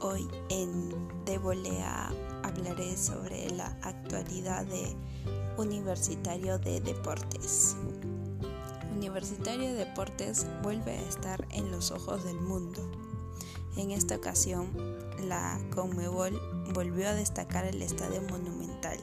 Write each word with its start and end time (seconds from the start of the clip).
Hoy 0.00 0.28
en 0.50 0.94
Debolea 1.24 2.12
hablaré 2.42 2.96
sobre 2.96 3.50
la 3.50 3.66
actualidad 3.82 4.66
de 4.66 4.94
Universitario 5.56 6.58
de 6.58 6.80
Deportes. 6.80 7.76
Universitario 8.94 9.68
de 9.68 9.84
Deportes 9.86 10.46
vuelve 10.62 10.92
a 10.92 11.08
estar 11.08 11.46
en 11.50 11.70
los 11.70 11.90
ojos 11.90 12.24
del 12.24 12.40
mundo. 12.40 12.80
En 13.76 13.90
esta 13.90 14.16
ocasión, 14.16 14.70
la 15.26 15.58
Conmebol 15.74 16.38
volvió 16.74 17.08
a 17.08 17.14
destacar 17.14 17.64
el 17.64 17.80
Estadio 17.82 18.22
Monumental 18.22 18.98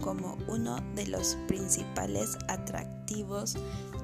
como 0.00 0.36
uno 0.48 0.78
de 0.94 1.06
los 1.06 1.36
principales 1.48 2.36
atractivos 2.48 3.56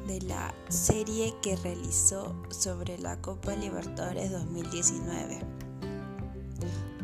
de 0.06 0.20
la 0.22 0.54
serie 0.68 1.34
que 1.42 1.56
realizó 1.56 2.34
sobre 2.50 2.98
la 2.98 3.20
Copa 3.20 3.54
Libertadores 3.54 4.30
2019. 4.30 5.51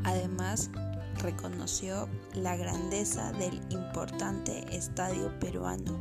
Además, 0.08 0.70
reconoció 1.18 2.08
la 2.32 2.56
grandeza 2.56 3.30
del 3.32 3.60
importante 3.68 4.64
estadio 4.74 5.38
peruano, 5.38 5.98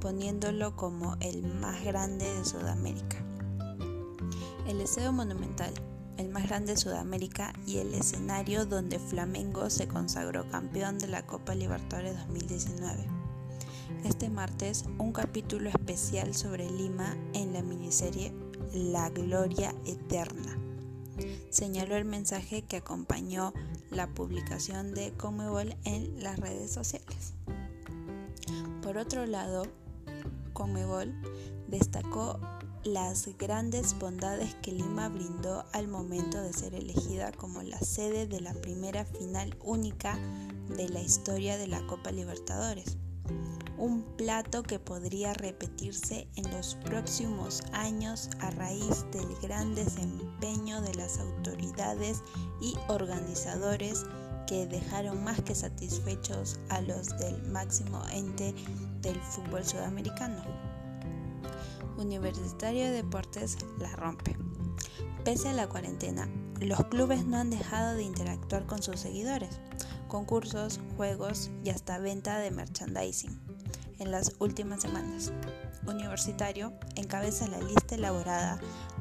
poniéndolo 0.00 0.76
como 0.76 1.16
el 1.18 1.42
más 1.42 1.82
grande 1.82 2.32
de 2.32 2.44
Sudamérica. 2.44 3.16
El 4.68 4.80
Estadio 4.80 5.12
Monumental, 5.12 5.74
el 6.18 6.28
más 6.28 6.44
grande 6.46 6.74
de 6.74 6.78
Sudamérica 6.78 7.52
y 7.66 7.78
el 7.78 7.94
escenario 7.94 8.64
donde 8.64 9.00
Flamengo 9.00 9.70
se 9.70 9.88
consagró 9.88 10.48
campeón 10.48 11.00
de 11.00 11.08
la 11.08 11.26
Copa 11.26 11.56
Libertadores 11.56 12.16
2019 12.28 13.06
este 14.04 14.30
martes 14.30 14.84
un 14.98 15.12
capítulo 15.12 15.68
especial 15.68 16.32
sobre 16.32 16.70
Lima 16.70 17.16
en 17.34 17.52
la 17.52 17.62
miniserie 17.62 18.32
La 18.72 19.10
Gloria 19.10 19.74
Eterna. 19.84 20.65
Señaló 21.56 21.96
el 21.96 22.04
mensaje 22.04 22.60
que 22.60 22.76
acompañó 22.76 23.54
la 23.90 24.08
publicación 24.08 24.92
de 24.92 25.14
Comebol 25.14 25.74
en 25.84 26.22
las 26.22 26.38
redes 26.38 26.70
sociales. 26.70 27.32
Por 28.82 28.98
otro 28.98 29.24
lado, 29.24 29.62
Comebol 30.52 31.14
destacó 31.66 32.38
las 32.84 33.30
grandes 33.38 33.98
bondades 33.98 34.54
que 34.56 34.72
Lima 34.72 35.08
brindó 35.08 35.64
al 35.72 35.88
momento 35.88 36.42
de 36.42 36.52
ser 36.52 36.74
elegida 36.74 37.32
como 37.32 37.62
la 37.62 37.80
sede 37.80 38.26
de 38.26 38.42
la 38.42 38.52
primera 38.52 39.06
final 39.06 39.56
única 39.64 40.18
de 40.76 40.90
la 40.90 41.00
historia 41.00 41.56
de 41.56 41.68
la 41.68 41.80
Copa 41.86 42.12
Libertadores 42.12 42.98
un 43.78 44.02
plato 44.16 44.62
que 44.62 44.78
podría 44.78 45.34
repetirse 45.34 46.28
en 46.36 46.50
los 46.50 46.76
próximos 46.76 47.62
años 47.72 48.30
a 48.40 48.50
raíz 48.52 49.04
del 49.12 49.34
gran 49.42 49.74
desempeño 49.74 50.80
de 50.80 50.94
las 50.94 51.18
autoridades 51.18 52.22
y 52.60 52.74
organizadores 52.88 54.04
que 54.46 54.66
dejaron 54.66 55.22
más 55.24 55.42
que 55.42 55.54
satisfechos 55.54 56.58
a 56.68 56.80
los 56.80 57.08
del 57.18 57.42
máximo 57.48 58.02
ente 58.12 58.54
del 59.02 59.20
fútbol 59.20 59.64
sudamericano. 59.64 60.42
Universitario 61.98 62.84
de 62.84 62.92
Deportes 62.92 63.58
la 63.78 63.94
rompe. 63.96 64.36
Pese 65.24 65.48
a 65.48 65.52
la 65.52 65.68
cuarentena, 65.68 66.30
los 66.60 66.84
clubes 66.86 67.26
no 67.26 67.38
han 67.38 67.50
dejado 67.50 67.94
de 67.96 68.04
interactuar 68.04 68.66
con 68.66 68.82
sus 68.82 69.00
seguidores, 69.00 69.58
concursos, 70.06 70.80
juegos 70.96 71.50
y 71.64 71.70
hasta 71.70 71.98
venta 71.98 72.38
de 72.38 72.52
merchandising 72.52 73.55
en 73.98 74.10
las 74.10 74.34
últimas 74.38 74.82
semanas. 74.82 75.32
Universitario 75.86 76.72
encabeza 76.96 77.46
la 77.48 77.60
lista 77.60 77.94
elaborada 77.94 78.58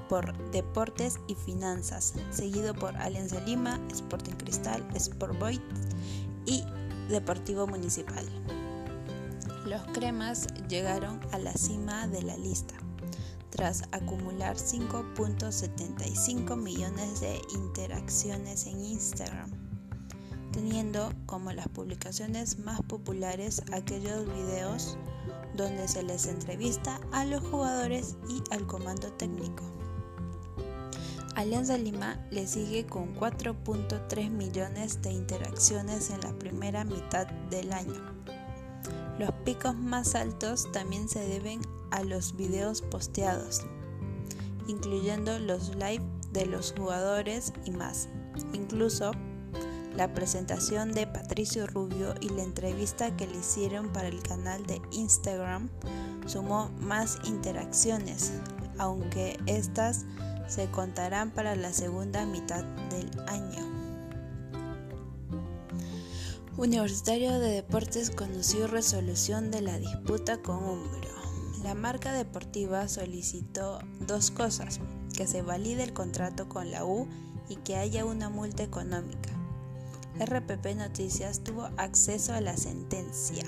por 0.10 0.34
Deportes 0.52 1.20
y 1.28 1.36
Finanzas, 1.36 2.14
seguido 2.30 2.74
por 2.74 2.96
Alianza 2.98 3.40
Lima, 3.42 3.80
Sporting 3.92 4.34
Cristal, 4.34 4.86
Sport 4.94 5.40
Boys 5.40 5.62
y 6.46 6.64
Deportivo 7.10 7.68
Municipal. 7.68 8.26
Los 9.66 9.82
cremas 9.94 10.48
llegaron 10.68 11.20
a 11.32 11.40
la 11.40 11.54
cima 11.54 12.08
de 12.08 12.22
la 12.22 12.38
lista 12.38 12.76
tras 13.50 13.84
acumular 13.92 14.58
5.75 14.58 16.56
millones 16.58 17.22
de 17.22 17.42
interacciones 17.54 18.68
en 18.68 18.84
Instagram 18.84 19.65
teniendo 20.56 21.12
como 21.26 21.52
las 21.52 21.68
publicaciones 21.68 22.60
más 22.60 22.82
populares 22.84 23.62
aquellos 23.74 24.26
videos 24.26 24.98
donde 25.54 25.86
se 25.90 26.02
les 26.02 26.28
entrevista 26.28 27.02
a 27.12 27.26
los 27.26 27.44
jugadores 27.44 28.16
y 28.30 28.42
al 28.54 28.66
comando 28.66 29.12
técnico. 29.12 29.64
Alianza 31.36 31.78
Lima 31.78 32.26
le 32.32 32.48
sigue 32.48 32.86
con 32.86 33.14
4.3 33.16 34.30
millones 34.30 35.02
de 35.02 35.12
interacciones 35.12 36.10
en 36.10 36.22
la 36.22 36.32
primera 36.40 36.86
mitad 36.86 37.28
del 37.50 37.74
año. 37.74 38.02
Los 39.20 39.32
picos 39.44 39.76
más 39.76 40.16
altos 40.16 40.72
también 40.72 41.10
se 41.10 41.20
deben 41.28 41.60
a 41.92 42.02
los 42.02 42.38
videos 42.38 42.82
posteados, 42.82 43.66
incluyendo 44.68 45.38
los 45.38 45.76
live 45.76 46.04
de 46.32 46.46
los 46.46 46.74
jugadores 46.78 47.52
y 47.66 47.72
más. 47.72 48.08
Incluso 48.54 49.12
la 49.96 50.14
presentación 50.14 50.94
de 50.94 51.08
Patricio 51.08 51.68
Rubio 51.68 52.16
y 52.20 52.30
la 52.30 52.44
entrevista 52.44 53.16
que 53.16 53.28
le 53.28 53.38
hicieron 53.38 53.92
para 53.94 54.08
el 54.08 54.22
canal 54.22 54.66
de 54.66 54.82
Instagram 54.92 55.70
sumó 56.26 56.70
más 56.82 57.20
interacciones, 57.26 58.34
aunque 58.78 59.40
estas 59.46 60.06
se 60.48 60.70
contarán 60.70 61.32
para 61.32 61.56
la 61.56 61.74
segunda 61.74 62.26
mitad 62.26 62.64
del 62.90 63.10
año. 63.28 63.66
Universitario 66.58 67.40
de 67.40 67.50
Deportes 67.50 68.12
conoció 68.12 68.68
resolución 68.68 69.52
de 69.52 69.62
la 69.62 69.78
disputa 69.78 70.42
con 70.42 70.58
Umbro. 70.64 71.10
La 71.64 71.74
marca 71.74 72.14
deportiva 72.14 72.88
solicitó 72.88 73.80
dos 74.00 74.32
cosas, 74.32 74.80
que 75.16 75.28
se 75.28 75.42
valide 75.42 75.84
el 75.84 75.94
contrato 75.94 76.48
con 76.48 76.72
la 76.72 76.86
U 76.86 77.08
y 77.50 77.58
que 77.58 77.76
haya 77.76 78.06
una 78.06 78.30
multa 78.30 78.64
económica. 78.64 79.32
RPP 80.20 80.76
Noticias 80.78 81.42
tuvo 81.44 81.70
acceso 81.76 82.34
a 82.34 82.40
la 82.40 82.56
sentencia. 82.56 83.44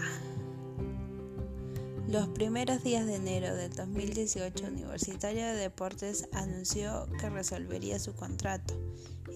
Los 2.10 2.28
primeros 2.28 2.84
días 2.84 3.06
de 3.06 3.16
enero 3.16 3.56
del 3.56 3.74
2018, 3.74 4.68
Universitario 4.68 5.46
de 5.46 5.56
Deportes 5.56 6.28
anunció 6.34 7.08
que 7.22 7.30
resolvería 7.30 8.00
su 8.00 8.14
contrato, 8.16 8.74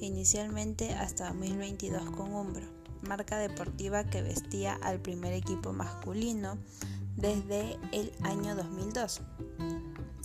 inicialmente 0.02 0.94
hasta 0.94 1.30
2022 1.30 2.12
con 2.12 2.34
Umbro, 2.34 2.66
marca 3.02 3.38
deportiva 3.38 4.04
que 4.04 4.22
vestía 4.22 4.74
al 4.82 5.00
primer 5.00 5.32
equipo 5.32 5.72
masculino 5.72 6.58
desde 7.16 7.78
el 7.94 8.12
año 8.24 8.56
2002. 8.56 9.22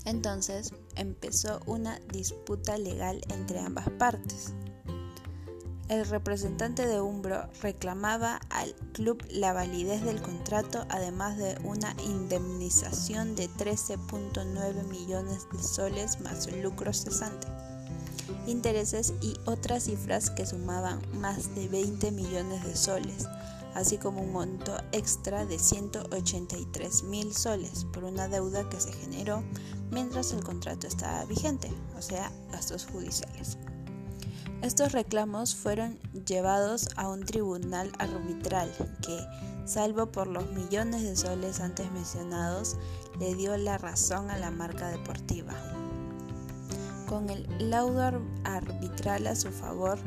Entonces 0.06 0.72
empezó 0.96 1.60
una 1.66 2.00
disputa 2.12 2.76
legal 2.78 3.20
entre 3.28 3.60
ambas 3.60 3.88
partes. 3.90 4.54
El 5.88 6.04
representante 6.04 6.84
de 6.84 7.00
Umbro 7.00 7.48
reclamaba 7.62 8.40
al 8.50 8.74
club 8.92 9.24
la 9.30 9.52
validez 9.52 10.02
del 10.02 10.20
contrato, 10.20 10.84
además 10.88 11.38
de 11.38 11.56
una 11.62 11.94
indemnización 12.04 13.36
de 13.36 13.48
13.9 13.48 14.82
millones 14.88 15.46
de 15.52 15.62
soles 15.62 16.20
más 16.20 16.50
lucro 16.50 16.92
cesante, 16.92 17.46
intereses 18.48 19.14
y 19.20 19.36
otras 19.44 19.84
cifras 19.84 20.30
que 20.30 20.44
sumaban 20.44 21.00
más 21.20 21.54
de 21.54 21.68
20 21.68 22.10
millones 22.10 22.64
de 22.64 22.74
soles, 22.74 23.28
así 23.74 23.96
como 23.96 24.22
un 24.22 24.32
monto 24.32 24.76
extra 24.90 25.46
de 25.46 25.60
183 25.60 27.04
mil 27.04 27.32
soles 27.32 27.86
por 27.92 28.02
una 28.02 28.26
deuda 28.26 28.68
que 28.68 28.80
se 28.80 28.92
generó 28.92 29.44
mientras 29.92 30.32
el 30.32 30.42
contrato 30.42 30.88
estaba 30.88 31.24
vigente, 31.26 31.70
o 31.96 32.02
sea, 32.02 32.32
gastos 32.50 32.86
judiciales. 32.86 33.56
Estos 34.66 34.90
reclamos 34.90 35.54
fueron 35.54 35.96
llevados 36.26 36.88
a 36.96 37.06
un 37.06 37.24
tribunal 37.24 37.92
arbitral 38.00 38.68
que, 39.00 39.16
salvo 39.64 40.06
por 40.06 40.26
los 40.26 40.50
millones 40.50 41.04
de 41.04 41.14
soles 41.14 41.60
antes 41.60 41.88
mencionados, 41.92 42.76
le 43.20 43.36
dio 43.36 43.56
la 43.56 43.78
razón 43.78 44.28
a 44.28 44.38
la 44.38 44.50
marca 44.50 44.88
deportiva. 44.88 45.54
Con 47.08 47.30
el 47.30 47.46
laudo 47.70 48.20
arbitral 48.42 49.28
a 49.28 49.36
su 49.36 49.52
favor, 49.52 50.00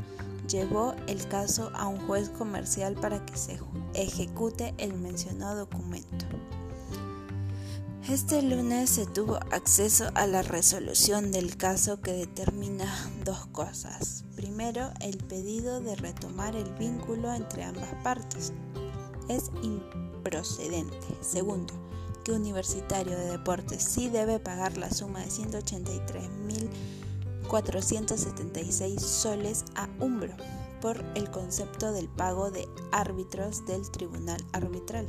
llevó 0.46 0.94
el 1.06 1.26
caso 1.26 1.70
a 1.72 1.88
un 1.88 2.06
juez 2.06 2.28
comercial 2.28 2.96
para 2.96 3.24
que 3.24 3.38
se 3.38 3.58
ejecute 3.94 4.74
el 4.76 4.92
mencionado 4.92 5.60
documento. 5.60 6.26
Este 8.10 8.42
lunes 8.42 8.90
se 8.90 9.06
tuvo 9.06 9.36
acceso 9.52 10.10
a 10.14 10.26
la 10.26 10.42
resolución 10.42 11.32
del 11.32 11.56
caso 11.56 12.02
que 12.02 12.12
determina 12.12 13.09
dos 13.30 13.46
cosas. 13.46 14.24
Primero, 14.34 14.90
el 15.00 15.16
pedido 15.18 15.80
de 15.80 15.94
retomar 15.94 16.56
el 16.56 16.68
vínculo 16.74 17.32
entre 17.32 17.62
ambas 17.62 17.94
partes 18.02 18.52
es 19.28 19.52
improcedente. 19.62 21.06
Segundo, 21.20 21.72
que 22.24 22.32
Universitario 22.32 23.16
de 23.16 23.30
Deportes 23.30 23.84
sí 23.84 24.08
debe 24.08 24.40
pagar 24.40 24.76
la 24.76 24.90
suma 24.90 25.20
de 25.20 25.30
183 25.30 26.28
mil 26.28 26.68
476 27.46 29.00
soles 29.00 29.64
a 29.76 29.88
Umbro 30.00 30.34
por 30.80 30.96
el 31.14 31.30
concepto 31.30 31.92
del 31.92 32.08
pago 32.08 32.50
de 32.50 32.68
árbitros 32.90 33.64
del 33.64 33.88
tribunal 33.92 34.44
arbitral. 34.52 35.06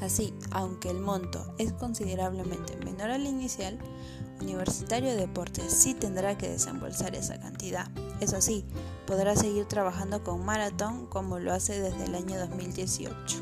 Así, 0.00 0.34
aunque 0.50 0.90
el 0.90 1.00
monto 1.00 1.54
es 1.58 1.72
considerablemente 1.72 2.76
menor 2.84 3.10
al 3.10 3.26
inicial, 3.26 3.78
Universitario 4.40 5.10
de 5.10 5.16
Deportes 5.16 5.72
sí 5.72 5.94
tendrá 5.94 6.36
que 6.36 6.48
desembolsar 6.48 7.14
esa 7.14 7.38
cantidad. 7.38 7.88
Eso 8.20 8.40
sí, 8.40 8.64
podrá 9.06 9.36
seguir 9.36 9.66
trabajando 9.66 10.22
con 10.22 10.44
Marathon 10.44 11.06
como 11.06 11.38
lo 11.38 11.52
hace 11.52 11.80
desde 11.80 12.04
el 12.04 12.14
año 12.14 12.38
2018. 12.38 13.38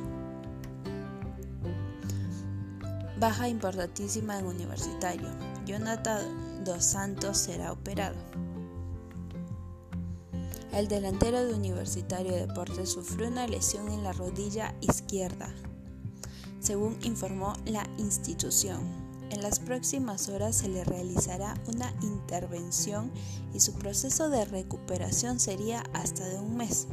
Baja 3.19 3.48
importantísima 3.48 4.38
en 4.38 4.46
Universitario. 4.46 5.28
Jonathan 5.64 6.64
Dos 6.64 6.84
Santos 6.84 7.38
será 7.38 7.72
operado. 7.72 8.16
El 10.72 10.88
delantero 10.88 11.44
de 11.44 11.55
Universitario 11.55 12.32
de 12.32 12.46
Deportes 12.46 12.90
sufrió 12.90 13.28
una 13.28 13.46
lesión 13.46 13.88
en 13.90 14.02
la 14.02 14.12
rodilla 14.12 14.75
izquierda, 14.81 15.52
según 16.62 16.96
informó 17.02 17.54
la 17.66 17.86
institución. 17.98 18.80
En 19.30 19.42
las 19.42 19.60
próximas 19.60 20.28
horas 20.28 20.56
se 20.56 20.68
le 20.68 20.84
realizará 20.84 21.54
una 21.66 21.92
intervención 22.02 23.10
y 23.52 23.60
su 23.60 23.72
proceso 23.72 24.28
de 24.28 24.44
recuperación 24.44 25.40
sería 25.40 25.82
hasta 25.92 26.28
de 26.28 26.38
un 26.38 26.56
mes. 26.56 26.86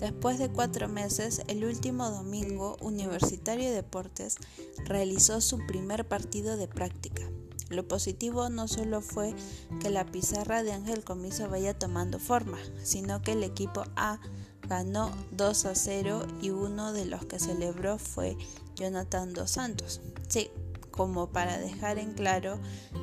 Después 0.00 0.38
de 0.38 0.48
cuatro 0.48 0.88
meses, 0.88 1.42
el 1.48 1.64
último 1.64 2.10
domingo, 2.10 2.76
Universitario 2.80 3.68
de 3.68 3.76
Deportes 3.76 4.36
realizó 4.84 5.40
su 5.40 5.58
primer 5.66 6.06
partido 6.06 6.56
de 6.56 6.68
práctica. 6.68 7.22
Lo 7.68 7.88
positivo 7.88 8.48
no 8.48 8.68
solo 8.68 9.00
fue 9.00 9.34
que 9.80 9.90
la 9.90 10.06
pizarra 10.06 10.62
de 10.62 10.72
Ángel 10.72 11.02
Comiso 11.02 11.48
vaya 11.48 11.76
tomando 11.76 12.20
forma, 12.20 12.58
sino 12.84 13.22
que 13.22 13.32
el 13.32 13.42
equipo 13.42 13.82
A 13.96 14.20
ganó 14.68 15.10
2 15.32 15.66
a 15.66 15.74
0 15.74 16.26
y 16.42 16.50
uno 16.50 16.92
de 16.92 17.06
los 17.06 17.24
que 17.26 17.38
celebró 17.38 17.98
fue 17.98 18.36
Jonathan 18.74 19.32
Dos 19.32 19.52
Santos. 19.52 20.00
Sí, 20.28 20.50
como 20.90 21.28
para 21.28 21.58
dejar 21.58 21.98
en 21.98 22.14
claro 22.14 22.58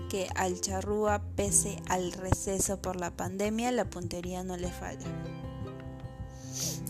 que 0.10 0.28
al 0.36 0.60
charrúa, 0.60 1.22
pese 1.36 1.82
al 1.88 2.12
receso 2.12 2.82
por 2.82 2.96
la 2.96 3.12
pandemia, 3.12 3.72
la 3.72 3.90
puntería 3.90 4.44
no 4.44 4.58
le 4.58 4.72
falla. 4.72 5.08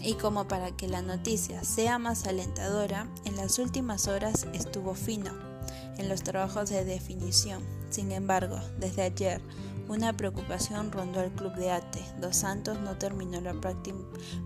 Y 0.01 0.15
como 0.15 0.47
para 0.47 0.75
que 0.75 0.87
la 0.87 1.01
noticia 1.01 1.63
sea 1.63 1.97
más 1.97 2.25
alentadora, 2.25 3.07
en 3.25 3.37
las 3.37 3.59
últimas 3.59 4.07
horas 4.07 4.47
estuvo 4.53 4.95
fino 4.95 5.31
en 5.97 6.09
los 6.09 6.23
trabajos 6.23 6.69
de 6.69 6.83
definición. 6.83 7.63
Sin 7.89 8.11
embargo, 8.11 8.59
desde 8.79 9.03
ayer, 9.03 9.41
una 9.87 10.15
preocupación 10.15 10.91
rondó 10.91 11.19
al 11.19 11.33
club 11.33 11.53
de 11.55 11.71
Ate. 11.71 11.99
Dos 12.19 12.37
Santos 12.37 12.79
no 12.79 12.97
terminó 12.97 13.41
la 13.41 13.55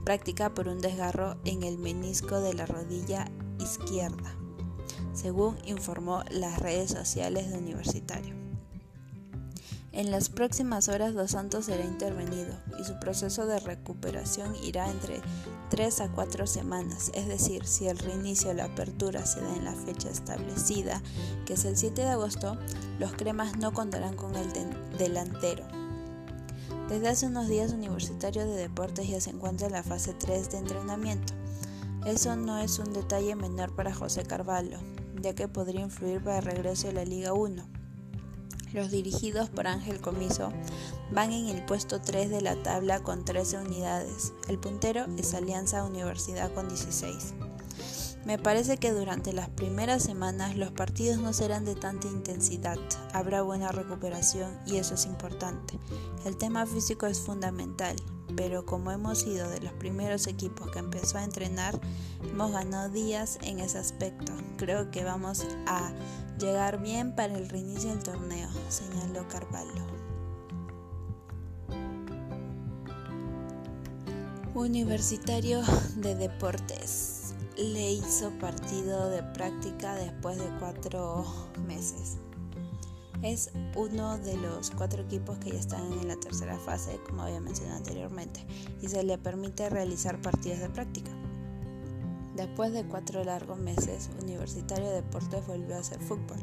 práctica 0.04 0.54
por 0.54 0.68
un 0.68 0.82
desgarro 0.82 1.38
en 1.46 1.64
el 1.64 1.78
menisco 1.78 2.40
de 2.40 2.54
la 2.54 2.66
rodilla 2.66 3.30
izquierda, 3.60 4.36
según 5.14 5.58
informó 5.66 6.24
las 6.32 6.60
redes 6.60 6.92
sociales 6.92 7.50
de 7.50 7.58
Universitario. 7.58 8.47
En 9.98 10.12
las 10.12 10.30
próximas 10.30 10.90
horas 10.90 11.16
Dos 11.16 11.32
Santos 11.32 11.66
será 11.66 11.84
intervenido 11.84 12.54
y 12.80 12.84
su 12.84 13.00
proceso 13.00 13.48
de 13.48 13.60
recuperación 13.60 14.56
irá 14.64 14.92
entre 14.92 15.20
3 15.72 16.02
a 16.02 16.10
4 16.10 16.46
semanas, 16.46 17.10
es 17.16 17.28
decir, 17.28 17.66
si 17.66 17.88
el 17.88 17.98
reinicio 17.98 18.50
de 18.50 18.54
la 18.54 18.66
apertura 18.66 19.26
se 19.26 19.42
da 19.42 19.56
en 19.56 19.66
la 19.66 19.74
fecha 19.74 20.08
establecida, 20.12 21.02
que 21.48 21.54
es 21.54 21.66
el 21.66 21.76
7 21.76 22.00
de 22.00 22.10
agosto, 22.10 22.60
los 23.00 23.14
cremas 23.14 23.58
no 23.58 23.74
contarán 23.74 24.16
con 24.16 24.36
el 24.36 24.48
delantero. 25.00 25.66
Desde 26.90 27.08
hace 27.08 27.26
unos 27.26 27.48
días 27.48 27.74
Universitario 27.74 28.46
de 28.46 28.56
Deportes 28.56 29.10
ya 29.10 29.20
se 29.20 29.32
encuentra 29.32 29.66
en 29.66 29.74
la 29.74 29.82
fase 29.82 30.14
3 30.14 30.52
de 30.52 30.60
entrenamiento. 30.60 31.34
Eso 32.06 32.36
no 32.36 32.60
es 32.60 32.78
un 32.78 32.94
detalle 32.94 33.36
menor 33.36 33.76
para 33.76 33.96
José 33.96 34.22
Carvalho, 34.22 34.78
ya 35.24 35.34
que 35.34 35.48
podría 35.48 35.82
influir 35.82 36.24
para 36.24 36.38
el 36.38 36.46
regreso 36.46 36.88
a 36.88 36.92
la 36.92 37.04
Liga 37.04 37.34
1. 37.34 37.77
Los 38.74 38.92
dirigidos 38.92 39.50
por 39.50 39.68
Ángel 39.68 40.02
Comiso 40.02 40.52
van 41.12 41.32
en 41.32 41.48
el 41.48 41.64
puesto 41.66 42.02
3 42.02 42.30
de 42.30 42.42
la 42.42 42.62
tabla 42.64 43.02
con 43.02 43.24
13 43.24 43.60
unidades. 43.60 44.34
El 44.50 44.60
puntero 44.60 45.06
es 45.18 45.34
Alianza 45.34 45.84
Universidad 45.84 46.54
con 46.54 46.68
16. 46.68 47.34
Me 48.28 48.38
parece 48.38 48.76
que 48.76 48.92
durante 48.92 49.32
las 49.32 49.48
primeras 49.48 50.04
semanas 50.04 50.58
los 50.58 50.74
partidos 50.74 51.18
no 51.18 51.32
serán 51.32 51.64
de 51.64 51.76
tanta 51.76 52.10
intensidad, 52.10 52.78
habrá 53.14 53.42
buena 53.42 53.72
recuperación 53.72 54.60
y 54.66 54.76
eso 54.76 54.96
es 54.96 55.06
importante. 55.06 55.80
El 56.26 56.36
tema 56.36 56.66
físico 56.66 57.08
es 57.08 57.22
fundamental, 57.22 57.96
pero 58.36 58.66
como 58.66 58.92
hemos 58.92 59.20
sido 59.20 59.50
de 59.50 59.62
los 59.62 59.72
primeros 59.72 60.28
equipos 60.28 60.70
que 60.72 60.80
empezó 60.80 61.20
a 61.20 61.24
entrenar, 61.24 61.80
hemos 62.22 62.52
ganado 62.52 62.90
días 62.90 63.40
en 63.44 63.60
ese 63.60 63.78
aspecto. 63.78 64.34
Creo 64.58 64.92
que 64.92 65.06
vamos 65.06 65.46
a 65.66 65.94
llegar 66.38 66.82
bien 66.82 67.16
para 67.16 67.38
el 67.38 67.48
reinicio 67.48 67.92
del 67.92 68.04
torneo, 68.04 68.50
señaló 68.68 69.26
Carvalho. 69.30 69.88
Universitario 74.54 75.62
de 75.96 76.16
Deportes 76.16 77.17
le 77.58 77.94
hizo 77.94 78.30
partido 78.40 79.10
de 79.10 79.24
práctica 79.24 79.96
después 79.96 80.38
de 80.38 80.48
cuatro 80.60 81.26
meses. 81.66 82.18
Es 83.24 83.50
uno 83.76 84.20
de 84.20 84.38
los 84.38 84.70
cuatro 84.70 85.02
equipos 85.02 85.40
que 85.40 85.50
ya 85.50 85.60
están 85.60 85.92
en 85.94 86.08
la 86.08 86.20
tercera 86.20 86.60
fase, 86.60 87.00
como 87.08 87.24
había 87.24 87.40
mencionado 87.40 87.78
anteriormente, 87.78 88.46
y 88.80 88.88
se 88.90 89.02
le 89.04 89.18
permite 89.18 89.72
realizar 89.72 90.22
partidos 90.22 90.60
de 90.60 90.70
práctica. 90.70 91.10
Después 92.36 92.72
de 92.74 92.86
cuatro 92.86 93.24
largos 93.24 93.58
meses, 93.58 94.12
Universitario 94.22 94.90
de 94.90 95.02
Deportes 95.02 95.48
volvió 95.48 95.76
a 95.76 95.80
hacer 95.80 96.00
fútbol. 96.00 96.38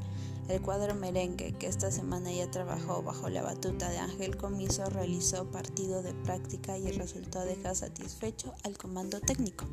El 0.49 0.61
cuadro 0.61 0.96
merengue, 0.96 1.52
que 1.52 1.69
esta 1.69 1.93
semana 1.93 2.32
ya 2.32 2.50
trabajó 2.50 3.05
bajo 3.05 3.28
la 3.28 3.43
batuta 3.43 3.88
de 3.88 3.99
Ángel 3.99 4.37
Comiso, 4.37 4.84
realizó 4.87 5.49
partido 5.52 6.02
de 6.02 6.12
práctica 6.12 6.76
y 6.76 6.88
el 6.88 6.96
resultado 6.96 7.46
deja 7.46 7.72
satisfecho 7.76 8.52
al 8.64 8.76
comando 8.76 9.20
técnico. 9.20 9.64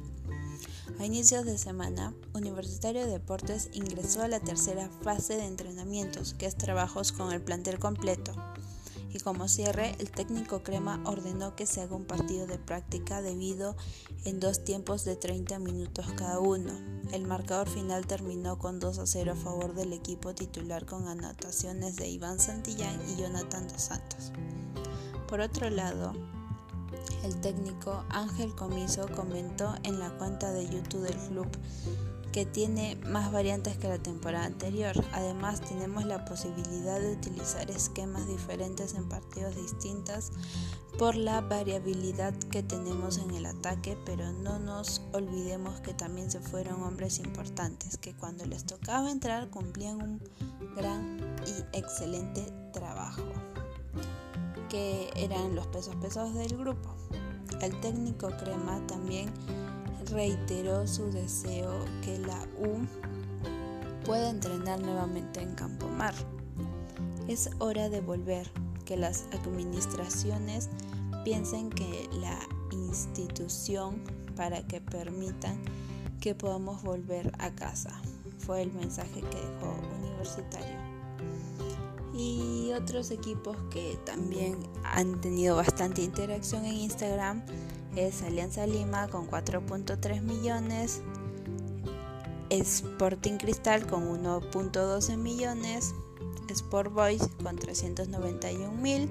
A 1.00 1.06
inicios 1.06 1.46
de 1.46 1.58
semana, 1.58 2.14
Universitario 2.34 3.06
de 3.06 3.12
Deportes 3.12 3.70
ingresó 3.74 4.22
a 4.22 4.28
la 4.28 4.40
tercera 4.40 4.90
fase 5.02 5.36
de 5.38 5.46
entrenamientos, 5.46 6.34
que 6.34 6.46
es 6.46 6.56
trabajos 6.56 7.12
con 7.12 7.32
el 7.32 7.42
plantel 7.42 7.80
completo 7.80 8.34
y 9.14 9.20
como 9.20 9.48
cierre, 9.48 9.96
el 10.00 10.10
técnico 10.10 10.64
Crema 10.64 11.02
ordenó 11.06 11.56
que 11.56 11.66
se 11.66 11.82
haga 11.82 11.96
un 11.96 12.06
partido 12.06 12.48
de 12.48 12.58
práctica 12.58 13.22
debido 13.22 13.76
en 14.24 14.40
dos 14.40 14.64
tiempos 14.64 15.04
de 15.04 15.16
30 15.16 15.60
minutos 15.60 16.06
cada 16.16 16.40
uno. 16.40 16.72
El 17.12 17.26
marcador 17.26 17.68
final 17.68 18.08
terminó 18.08 18.58
con 18.58 18.80
2 18.80 19.00
a 19.00 19.06
0 19.06 19.34
a 19.34 19.36
favor 19.36 19.74
del 19.74 19.92
equipo 19.92 20.34
titular 20.34 20.86
con 20.86 21.08
anotaciones 21.08 21.98
de 21.98 22.08
Iván 22.08 22.40
Santillán 22.40 23.02
y 23.10 23.22
Jonathan 23.22 23.68
Dos 23.68 23.82
Santos. 23.82 24.32
Por 25.28 25.42
otro 25.42 25.70
lado, 25.70 26.14
el 27.24 27.40
técnico 27.42 28.04
Ángel 28.10 28.54
Comiso 28.56 29.08
comentó 29.16 29.76
en 29.84 30.00
la 30.00 30.10
cuenta 30.18 30.52
de 30.52 30.68
YouTube 30.68 31.04
del 31.04 31.18
club 31.30 31.48
que 32.32 32.46
tiene 32.46 32.96
más 33.08 33.32
variantes 33.32 33.78
que 33.78 33.90
la 33.90 34.00
temporada 34.00 34.46
anterior. 34.46 34.94
Además, 35.12 35.62
tenemos 35.62 36.06
la 36.06 36.24
posibilidad 36.26 37.00
de 37.00 37.14
utilizar 37.14 37.70
esquemas 37.70 38.28
diferentes 38.28 38.94
en 38.96 39.10
partidos 39.10 39.56
distintos 39.56 40.32
por 40.98 41.16
la 41.16 41.42
variabilidad 41.42 42.34
que 42.52 42.64
tenemos 42.64 43.18
en 43.18 43.32
el 43.32 43.46
ataque, 43.46 43.98
pero 44.06 44.32
no 44.32 44.60
nos 44.60 45.02
olvidemos 45.14 45.82
que 45.82 45.94
también 45.94 46.32
se 46.32 46.40
fueron 46.40 46.84
hombres 46.84 47.20
importantes 47.20 47.98
que 47.98 48.16
cuando 48.16 48.46
les 48.46 48.66
tocaba 48.66 49.12
entrar 49.12 49.50
cumplían 49.50 50.02
un 50.02 50.22
gran 50.76 51.18
y 51.46 51.78
excelente 51.78 52.46
trabajo, 52.72 53.24
que 54.72 55.10
eran 55.18 55.54
los 55.54 55.68
pesos 55.68 55.94
pesados 55.98 56.34
del 56.34 56.58
grupo. 56.58 56.96
El 57.62 57.78
técnico 57.82 58.30
Crema 58.40 58.80
también 58.88 59.30
reiteró 60.10 60.88
su 60.88 61.12
deseo 61.12 61.74
que 62.02 62.18
la 62.20 62.48
U 62.58 62.88
pueda 64.06 64.30
entrenar 64.30 64.80
nuevamente 64.80 65.42
en 65.42 65.56
Campo 65.56 65.90
Mar. 65.90 66.14
Es 67.28 67.50
hora 67.60 67.90
de 67.90 68.00
volver, 68.00 68.50
que 68.86 68.96
las 68.96 69.26
administraciones 69.34 70.70
piensen 71.26 71.70
que 71.70 72.10
la 72.22 72.40
institución 72.72 74.02
para 74.38 74.66
que 74.66 74.80
permitan 74.80 75.62
que 76.22 76.34
podamos 76.34 76.82
volver 76.82 77.34
a 77.40 77.52
casa. 77.52 78.02
Fue 78.40 78.62
el 78.62 78.72
mensaje 78.72 79.20
que 79.20 79.38
dejó 79.38 79.76
Universitario. 80.00 80.78
Y 82.14 82.51
otros 82.74 83.12
equipos 83.12 83.56
que 83.70 83.98
también 84.06 84.58
han 84.84 85.22
tenido 85.22 85.56
bastante 85.56 86.02
interacción 86.02 86.66
en 86.66 86.74
Instagram 86.74 87.44
es 87.96 88.24
Alianza 88.24 88.66
Lima 88.66 89.08
con 89.08 89.30
4.3 89.30 90.22
millones, 90.22 91.02
Sporting 92.50 93.38
Cristal 93.38 93.86
con 93.88 94.24
1.12 94.24 95.18
millones, 95.18 95.94
Sport 96.50 96.94
Boys 96.94 97.30
con 97.44 97.58
391 97.58 98.72
mil, 98.74 99.10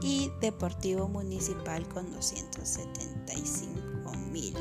y 0.00 0.30
Deportivo 0.40 1.08
Municipal 1.08 1.86
con 1.88 2.10
275 2.12 4.12
mil. 4.30 4.54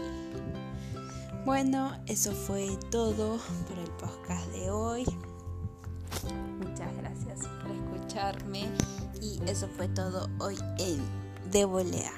Bueno, 1.46 1.94
eso 2.08 2.32
fue 2.32 2.76
todo 2.90 3.38
por 3.68 3.78
el 3.78 3.92
podcast 3.92 4.48
de 4.54 4.72
hoy. 4.72 5.06
Muchas 6.60 6.98
gracias 6.98 7.55
y 9.22 9.42
eso 9.50 9.68
fue 9.68 9.90
todo 9.90 10.30
hoy 10.40 10.56
en 10.78 11.02
De 11.52 11.66
Volea. 11.66 12.14